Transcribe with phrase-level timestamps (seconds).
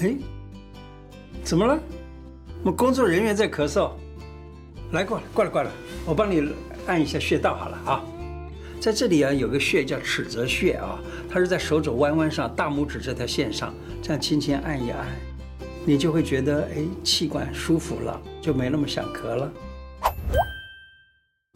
[0.00, 0.14] 哎，
[1.42, 1.76] 怎么了？
[2.62, 3.90] 我们工作人员在咳嗽。
[4.92, 5.70] 来，过来，过来，过来，
[6.06, 6.52] 我帮你
[6.86, 8.04] 按一下穴道好了啊。
[8.80, 15.04] 在这里啊，有个穴叫尺泽穴啊，它是在手肘弯弯上，大拇指这条线上，这样轻轻按一按，
[15.84, 19.52] 你就会觉得哎，气管舒服了，就没那么想咳了。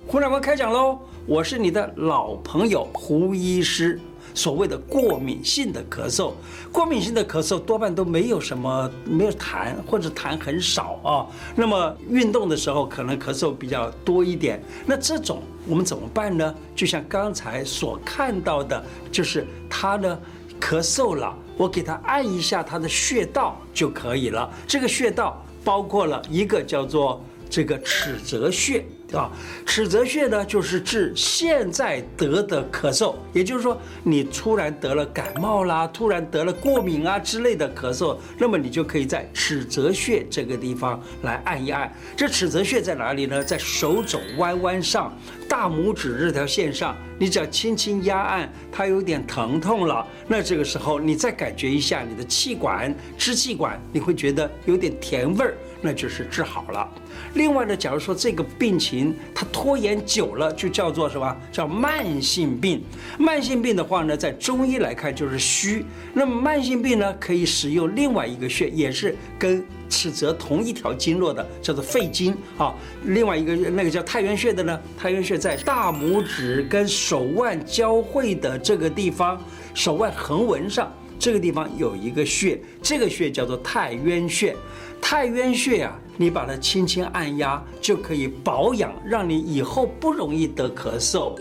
[0.05, 0.99] 胡乃文开讲喽！
[1.27, 4.01] 我是你的老朋友胡医师。
[4.35, 6.33] 所谓的过敏性的咳嗽，
[6.71, 11.27] 过敏性的咳嗽多半都没有什么，没有痰或者痰很少啊。
[11.55, 14.63] 那么运动的时候可能咳嗽比较多一点。
[14.87, 16.55] 那这种我们怎么办呢？
[16.75, 20.19] 就像刚才所看到的，就是他呢
[20.61, 24.51] 咳嗽了，我给他按一下他的穴道就可以了。
[24.67, 28.85] 这个穴道包括了一个叫做这个尺泽穴。
[29.13, 29.31] 啊，
[29.67, 41.93] 尺泽穴呢，就是治现在得的咳嗽，也就是说，你突然得了感冒啦，突然得了过敏啊之类的咳嗽，那么你就可以在尺泽穴这个地方来按一按。
[42.17, 43.43] 这尺泽穴在哪里呢？
[43.45, 45.17] 在手肘弯弯上，
[45.49, 55.55] 大拇指这条线上，你只要轻轻压按，它有点疼痛了，那这个时候你再感觉一下你的气管、支气管，你会觉得有点甜味儿。
[55.83, 56.89] 那就是治好了。
[57.35, 61.37] 另外呢，假如说这个病情它拖延久了，就叫做什么？
[61.51, 62.83] 叫慢性病。
[63.19, 65.85] 慢性病的话呢，在中医来看就是虚。
[66.15, 72.75] 那么慢性病呢，可以使用另外一个穴，也是跟尺泽同一条经络的，叫做肺经啊。
[73.05, 79.41] 另外一个那个叫太原穴的呢，太原穴在大拇指跟手腕交汇的这个地方，
[79.75, 80.93] 手腕横纹上
[81.23, 84.57] 这个地方有一个穴，这个穴叫做太渊穴。
[85.01, 91.39] 太渊穴啊，你把它轻轻按压，就可以保养，让你以后不容易得咳嗽。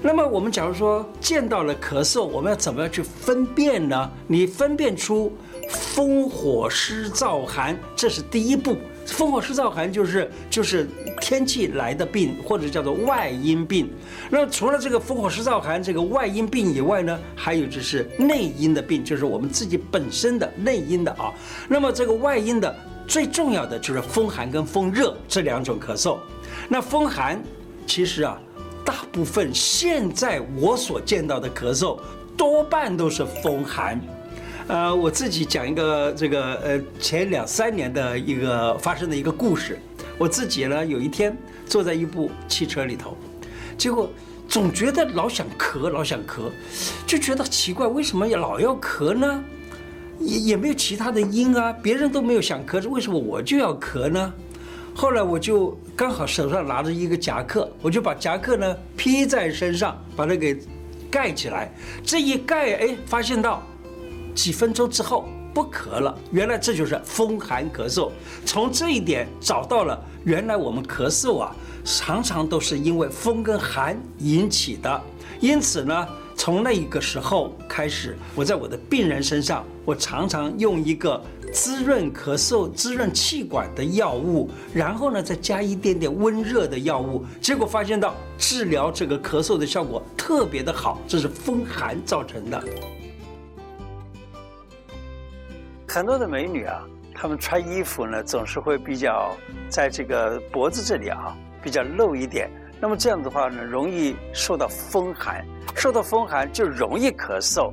[0.00, 4.10] 那么我们假如说见到了咳嗽，我们要怎么样去分辨呢？
[4.26, 5.30] 你分辨出
[5.68, 8.78] 风火湿燥寒，这是第一步。
[9.12, 10.88] 风火湿燥寒就是就是
[11.20, 13.90] 天气来的病，或者叫做外因病。
[14.30, 21.32] 那除了这个风火湿燥寒这个外因病以外呢，还有就是内因的病，就是我们自己本身的内因的啊。
[21.68, 22.74] 那么这个外因的
[23.06, 26.18] 最重要的就是风寒跟风热这两种咳嗽。
[26.68, 27.42] 那风寒
[27.86, 28.40] 其实啊，
[28.84, 31.98] 大部分现在我所见到的咳嗽
[32.36, 34.00] 多半都是风寒。
[34.70, 39.76] 呃，我自己讲一个这个呃前两三年的一个发生的一个故事。
[40.16, 41.36] 我自己呢，有一天
[41.66, 43.16] 坐在一部汽车里头，
[43.76, 44.08] 结果
[44.46, 46.52] 总觉得老想咳，老想咳，
[47.04, 49.42] 就觉得奇怪，为什么要老要咳呢？
[50.20, 54.32] 也也没有其他的因啊，别人都没有想咳，为什么我就要咳呢？
[54.94, 60.56] 后来我就刚好手上拿着一个夹克，我就把夹克呢披在身上，把它给
[61.10, 61.74] 盖起来。
[62.04, 63.66] 这一盖，哎，发现到。
[64.40, 68.10] 几分钟之后不咳了，原来这就是风寒咳嗽。
[68.46, 75.02] 从这一点找到了，原来我们咳嗽啊，常常都是因为风跟寒引起的。
[75.40, 81.22] 因此呢，从那一个时候开始，我在我的病人身上，我常常用一个
[81.52, 90.98] 滋润咳嗽、滋润气管的药物，然后呢，再加一点点温热的药物，结果发现到治疗这个咳嗽的效果特别的好。
[91.06, 92.64] 这是风寒造成的。
[95.92, 96.84] 很多的美女啊，
[97.16, 99.36] 她们穿衣服呢，总是会比较
[99.68, 102.48] 在这个脖子这里啊，比较露一点。
[102.80, 107.72] 那么这样的话呢，容易受到风寒，受到风寒就容易咳嗽。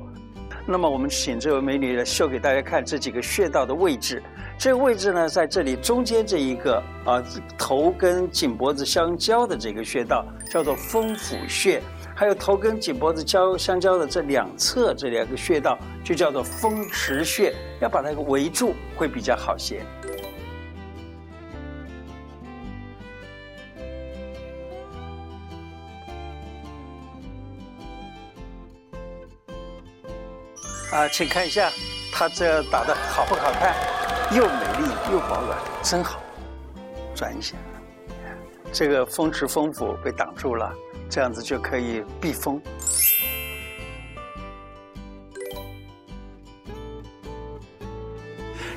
[0.66, 4.20] 那么我们请这位美女来秀给大家看这几个穴道的位置。
[4.58, 7.22] 这个位置呢，在这里中间这一个啊，
[7.56, 11.80] 头跟颈脖子相交的这个穴道叫做风府穴。
[12.18, 19.84] 还有头跟颈脖子交相交的这两侧这两个穴道，就叫做风池穴，要把它给围住会比较好些。
[30.90, 31.70] 啊，请看一下，
[32.12, 33.76] 他这打的好不好看？
[34.36, 36.20] 又美丽又保暖，真好。
[37.14, 37.54] 转一下，
[38.72, 40.74] 这个风池风府被挡住了。
[41.08, 42.60] 这样子就可以避风。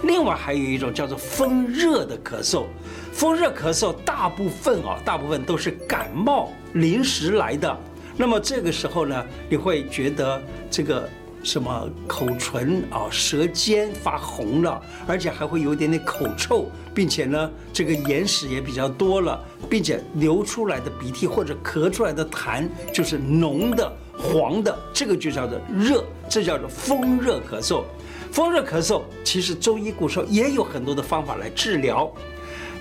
[0.03, 2.65] 另外还有一种叫做风热的咳嗽，
[3.11, 7.77] 风热咳嗽大部分啊，大部分都是感冒临时来的。
[8.17, 11.09] 那么这个时候呢，你会觉得这个。
[11.43, 27.83] 什么口唇啊、舌尖发红了，而且还会有点点口臭，并且呢，这个眼屎也比较多了，并且流出来的鼻涕或者咳出来的痰就是浓的、黄的，这个就叫做热，这叫做风热咳嗽。
[28.31, 32.09] 风热咳嗽其实中医古时候也有很多的方法来治疗。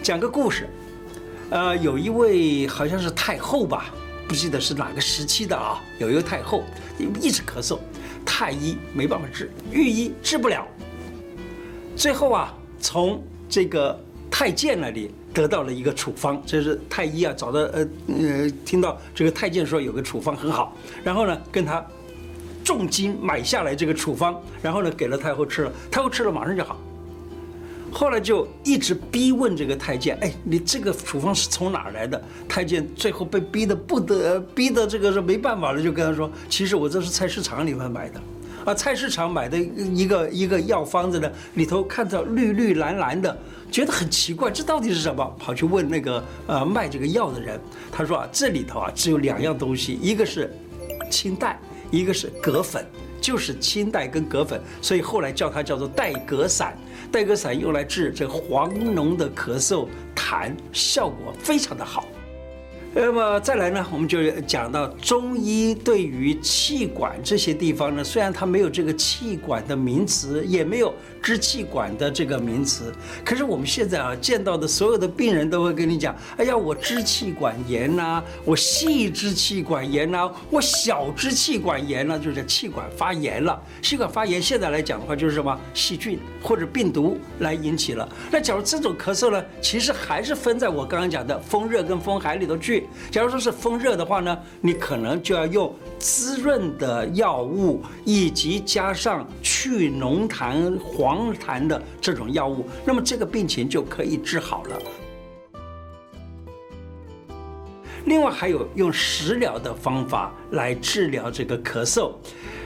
[0.02, 0.68] 讲个故事，
[1.50, 3.86] 呃，有一位好像是太后吧，
[4.28, 6.62] 不记得是哪个时期的啊，有一个太后
[7.20, 7.78] 一直咳嗽，
[8.24, 10.66] 太医没办法治，御医治不了，
[11.96, 13.98] 最后啊，从这个
[14.30, 21.84] 太监那里得到了一个处方，这是太医啊找到呃呃，听到这个太监说有个处方很好，然后呢跟他。
[22.62, 26.78] 重金买下来这个处方，然后呢给了太后吃了，太后吃了马上就好。
[27.92, 32.22] 后来就一直逼问这个太监，哎，你这个处方是从哪儿来的？
[32.48, 38.20] 太监最后被逼得不得，逼得这个是没办法了，就跟他说，其实我这是菜市场里面买的，
[38.64, 43.36] 啊，菜市场买的一个一个药方子呢，里头看到绿绿蓝蓝的，
[43.70, 45.36] 觉得很奇怪，这到底是什么？
[45.38, 47.60] 跑去问那个呃卖这个药的人，
[47.90, 50.50] 他说啊，这里头啊只有两样东西，一个是
[51.10, 51.58] 青黛。
[51.92, 52.86] 一个是葛粉，
[53.20, 56.76] 就是青黛跟葛粉，所以后来叫它叫做黛葛散。
[57.12, 62.06] 黛葛散用来治这黄脓的咳嗽痰，效果非常的好。
[62.92, 70.92] 那么再来呢，我们就讲到中医对于气管这些地方呢，虽然它没有这个气管的名词，也没有
[71.22, 72.92] 支气管的这个名词，
[73.24, 83.62] 可是我们现在啊见到的所有的病人都会跟你讲，哎呀，我支气管炎呐，我细支气管炎呐，我小支气管炎呢，就是气管发炎了。
[83.80, 88.08] 气管发炎现在来讲的话，就是什么细菌或者病毒来引起了。
[88.32, 92.79] 那假如这种咳嗽呢，其实还是分在我刚刚讲的风热跟风寒里头去。
[93.10, 104.78] 假如说是风热的话呢，你可能就要用滋润的药物，以及加上去脓痰、黄痰的这种药物，那么这个病情就可以治好了。
[108.06, 112.12] 另外还有用食疗的方法来治疗这个咳嗽。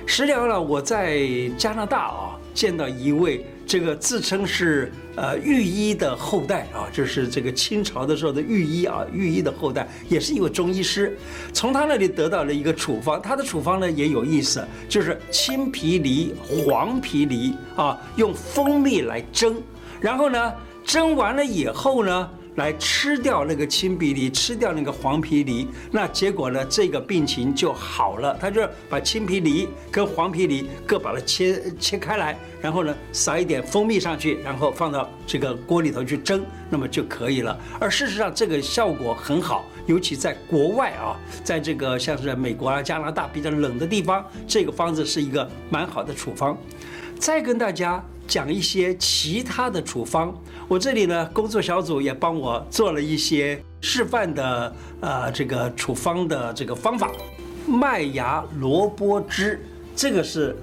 [0.06, 1.26] 食疗呢，我在
[1.58, 3.44] 加拿大啊见到一位。
[3.74, 11.18] 这个自称是呃御医的后代啊，就是这个清朝的时候的御医啊，御医的后代，也是一位中医师。
[11.52, 19.60] 从他那里得到了一个处方，他的处方呢也有意思，就是青皮梨、黄皮梨啊，用蜂蜜来蒸，
[20.00, 20.52] 然后呢
[20.84, 22.30] 蒸完了以后呢。
[22.56, 28.36] 来吃掉那个青皮梨，吃掉那个黄皮梨，那结果呢，这个病情就好了。
[28.40, 37.58] 他就把青皮梨跟黄皮梨各把它切切开来，然后呢撒一点蜂蜜上去，然后放到这个锅里头去蒸，那么就可以了。
[37.80, 46.56] 而事实上，这个效果很好，尤其在国外啊，在这个像是美国啊、加拿大比较冷的地方，这个方子是一个蛮好的处方。
[47.18, 48.04] 再跟大家。
[48.26, 50.34] 讲一些其他的处方，
[50.68, 57.10] 我这里呢，工作小组也帮我做了一些示范的呃这个处方的这个方法。
[57.66, 59.64] 麦芽萝卜汁，
[59.96, 60.54] 这个是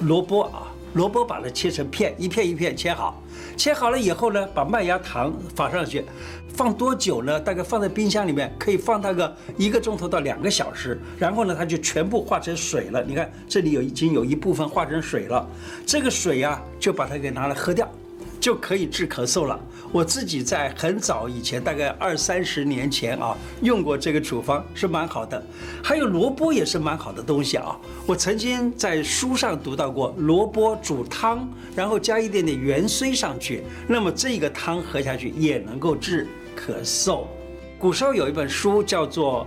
[0.00, 0.63] 萝卜啊，
[0.94, 3.22] 萝卜把它切成片，一片一片切好，
[3.56, 6.04] 切好了以后呢，把麦芽糖放上去。
[6.48, 7.40] 放多久呢？
[7.40, 11.00] 大概放在冰箱里面，可以放它个一个钟头到两个小时。
[11.18, 13.02] 然后呢，它就全部化成水了。
[13.02, 15.44] 你看，这里有已经有一部分化成水了。
[15.84, 17.90] 这个水呀，就把它给拿来喝掉，
[18.44, 19.58] 就可以治咳嗽了。
[19.90, 25.42] 我自己在很早以前，大概二三十年前啊，用过这个处方，是蛮好的。
[25.82, 27.74] 还有萝卜也是蛮好的东西啊。
[28.06, 36.28] 我曾经在书上读到过，萝卜煮汤，然后加一点点芫荽上去，那么这个汤喝下去也能够治。
[36.54, 37.22] 咳嗽，
[37.78, 39.46] 古时候有一本书叫做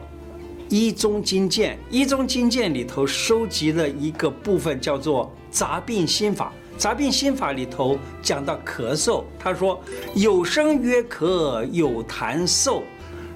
[0.76, 6.46] 《医宗经鉴》，《医宗经鉴》里头收集了一个部分叫做《杂病心法》。
[6.78, 9.82] 《杂病心法》里头讲到咳嗽，他说
[10.14, 12.84] ：“有声曰咳，有痰嗽，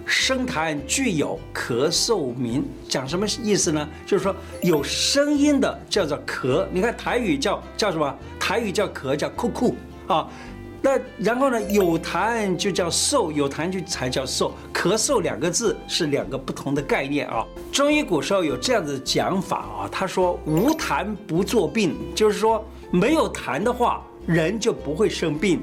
[0.05, 3.87] 声痰俱有，咳嗽名。”讲什么意思呢？
[4.05, 6.65] 就是说有声音的叫做咳。
[6.71, 8.15] 你看台语叫叫什么？
[8.39, 9.75] 台语叫咳，叫哭哭
[10.07, 10.27] 啊。
[10.83, 11.61] 那然后呢？
[11.69, 14.51] 有痰就叫嗽，有痰就才叫嗽。
[14.73, 17.45] 咳嗽两个字是两个不同的概念啊。
[17.71, 25.61] 中医古时候有这样子讲法啊，他说无痰不作病，就是说没有痰的话，人就不会生病。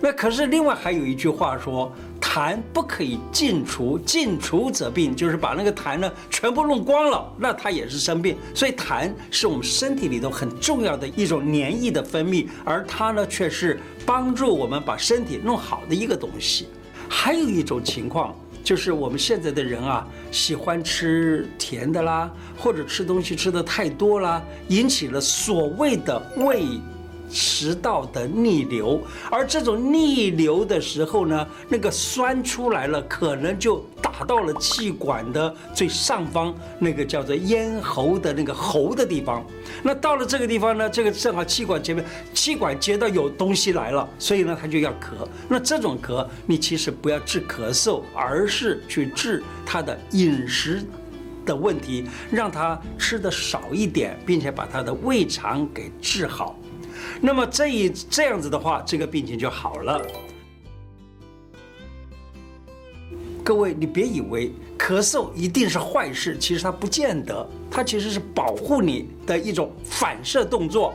[0.00, 1.90] 那可是另外还有一句话说。
[2.20, 8.36] 痰不可以尽除，尽除则病，就是把那个痰呢全部弄光了，那它也是生病。
[8.54, 16.68] 所以痰是我们身体里头很重要的一种黏液的分泌，而它呢却是帮助我们把身体弄好的一个东西。
[17.08, 18.36] 还有一种情况
[18.68, 26.78] 就是我们现在的人啊，喜欢吃甜的啦，或者吃东西吃的太多啦，引起了所谓的胃。
[27.30, 33.84] 食道的逆流，而这种逆流的时候呢，那个酸出来了，可能就
[34.24, 39.44] 到了气管的最上方，那个叫做咽喉的那个喉的地方。
[39.82, 45.26] 那到了这个地方呢，这个正好气管前面，气管接到有东西来了，所以呢，它就要咳。
[45.48, 50.82] 那这种咳，你其实不要治咳嗽，而是去治它的饮食
[51.44, 56.58] 的问题，让他吃的少一点，并且把他的胃肠给治好。
[57.20, 60.00] 那么这一这样子的话，这个病情就好了。
[63.48, 70.92] 各位，你别以为咳嗽一定是坏事，其实它不见得，它其实是保护你的一种反射动作。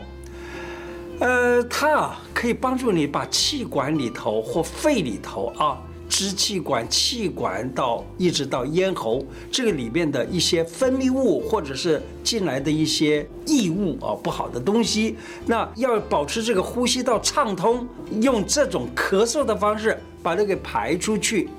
[1.18, 5.82] 呃，它啊可以帮助你把气管里头或肺里头啊。
[6.08, 15.16] 支气管、气管到一直到咽喉，这个里面的一些分泌物或者是进来的一些异物啊，不好的东西，
[15.48, 17.88] 那要保持这个呼吸道畅通，
[18.22, 21.50] 用这种咳嗽的方式把它给排出去。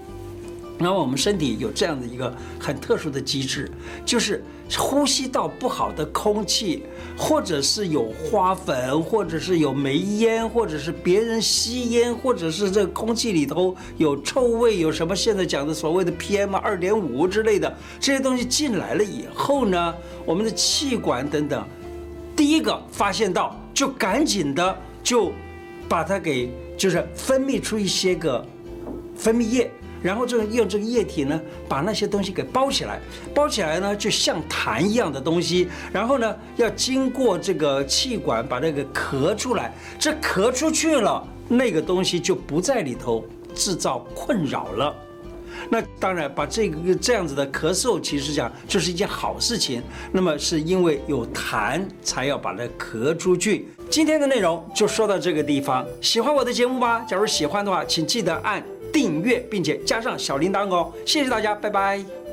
[0.78, 3.70] 那么我们身体有这样的一个很特殊的机制，
[4.04, 4.42] 就是。
[4.78, 6.84] 呼吸道不好的空气，
[7.18, 21.62] 或者是有花粉，或者是有煤烟，或者是别人吸烟，或者是这空气里头有臭味，有什么现在讲的所谓的 PM 二点五之类的这些东西进来了以后呢，我们的气管等等，
[22.34, 25.30] 第一个发现到就赶紧的就
[25.86, 28.44] 把它给就是分泌出一些个
[29.14, 29.70] 分泌液。
[30.04, 33.00] 然后就用这个液体呢，把那些东西给包起来，
[33.34, 35.66] 包起来呢，就像痰一样的东西。
[35.90, 44.94] 然后呢，要经过这个气管把那个咳出来，这咳出去了，那个东西就不在里头制造困扰了。
[45.70, 49.82] 那当然，把这个这样子的咳嗽，其实讲就是一件好事情。
[50.12, 53.66] 那么是因为有痰，才要把它咳出去。
[53.88, 55.86] 今天的内容就说到这个地方。
[56.02, 57.00] 喜欢我的节目吗？
[57.08, 58.62] 假如喜欢的话，请记得按。
[58.94, 62.23] 订阅并且加上小铃铛哦，谢谢大家，拜拜。